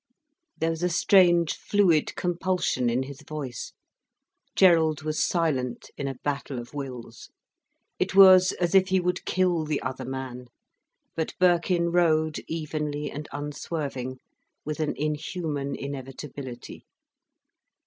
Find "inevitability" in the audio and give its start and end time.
15.75-16.83